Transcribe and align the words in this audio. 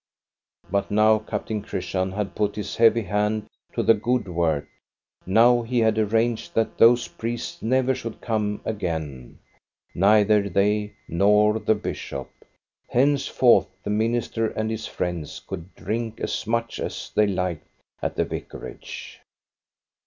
But 0.71 0.89
now 0.89 1.19
Captain 1.19 1.61
Christian 1.61 2.13
had 2.13 2.33
put 2.33 2.55
his 2.55 2.77
heavy 2.77 3.03
hand 3.03 3.45
to 3.73 3.83
the 3.83 3.93
good 3.93 4.27
work; 4.27 4.67
now 5.27 5.61
he 5.61 5.77
had 5.77 5.99
arranged 5.99 6.55
that 6.55 6.79
those 6.79 7.07
priests 7.07 7.61
never 7.61 7.93
should 7.93 8.19
come 8.19 8.61
agaio, 8.65 9.35
neither 9.93 10.49
they 10.49 10.95
nor 11.07 11.59
the 11.59 11.75
bishop. 11.75 12.29
Henceforth 12.89 13.67
the 13.83 13.91
minister 13.91 14.47
and 14.47 14.71
his 14.71 14.87
friends 14.87 15.39
could 15.45 15.75
drink 15.75 16.19
as 16.19 16.47
much 16.47 16.79
as 16.79 17.11
they 17.13 17.27
liked 17.27 17.67
at 18.01 18.15
the 18.15 18.25
vicarage. 18.25 19.21